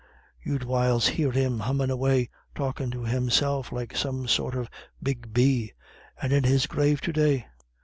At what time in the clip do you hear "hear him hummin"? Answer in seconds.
1.09-1.91